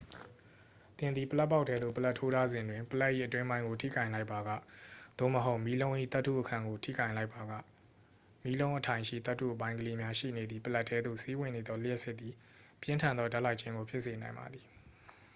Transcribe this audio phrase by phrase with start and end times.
[0.97, 4.49] သင်သည် ပလပ်ပေါက်ထဲသို့ ပလပ်ထိုးထားစဉ်တွင် ပလပ်၏အတွင်းပိုင်းကို ထိကိုင်လိုက်ပါက
[5.19, 7.51] သို့မဟုတ် မီးလုံး၏သတ္တုအခံကိုထိကိုင်လိုက်ပါက
[8.43, 12.33] မီးလုံးအထိုင်ရှိ သတ္တုအပိုင်းကလေးများရှိနေသည့် ပလပ်ထဲသို့ စီးဝင်နေသော လျှပ်စစ်သည်
[12.81, 14.65] ပြင်းထန်သောဓာတ်လိုက်ခြင်းကို ဖြစ်စေနိုင်ပါသည်